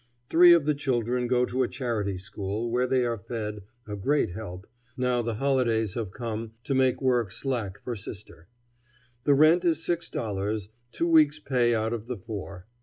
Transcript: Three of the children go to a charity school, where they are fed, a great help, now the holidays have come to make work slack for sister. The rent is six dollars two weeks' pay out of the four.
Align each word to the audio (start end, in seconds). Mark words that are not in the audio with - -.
Three 0.31 0.51
of 0.51 0.65
the 0.65 0.73
children 0.73 1.27
go 1.27 1.45
to 1.45 1.61
a 1.61 1.67
charity 1.67 2.17
school, 2.17 2.71
where 2.71 2.87
they 2.87 3.05
are 3.05 3.19
fed, 3.19 3.61
a 3.87 3.95
great 3.95 4.31
help, 4.31 4.65
now 4.97 5.21
the 5.21 5.35
holidays 5.35 5.93
have 5.93 6.09
come 6.09 6.53
to 6.63 6.73
make 6.73 6.99
work 6.99 7.31
slack 7.31 7.79
for 7.83 7.95
sister. 7.95 8.47
The 9.25 9.35
rent 9.35 9.63
is 9.63 9.85
six 9.85 10.09
dollars 10.09 10.69
two 10.91 11.05
weeks' 11.07 11.37
pay 11.37 11.75
out 11.75 11.93
of 11.93 12.07
the 12.07 12.17
four. 12.17 12.65